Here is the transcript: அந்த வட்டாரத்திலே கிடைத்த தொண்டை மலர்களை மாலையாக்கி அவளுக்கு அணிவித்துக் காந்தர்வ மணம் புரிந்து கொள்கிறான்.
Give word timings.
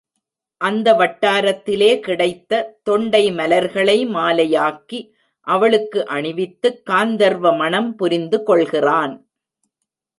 அந்த 0.57 0.93
வட்டாரத்திலே 0.93 1.99
கிடைத்த 1.99 2.79
தொண்டை 2.83 3.31
மலர்களை 3.31 4.07
மாலையாக்கி 4.07 5.11
அவளுக்கு 5.47 6.05
அணிவித்துக் 6.05 6.81
காந்தர்வ 6.89 7.57
மணம் 7.57 7.95
புரிந்து 7.95 8.43
கொள்கிறான். 8.43 9.29